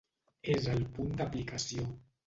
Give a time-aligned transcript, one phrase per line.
[0.53, 1.89] És el punt d'aplicació.